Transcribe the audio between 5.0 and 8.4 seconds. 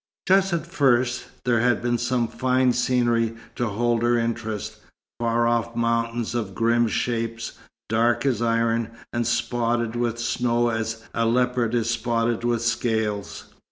far off mountains of grim shapes, dark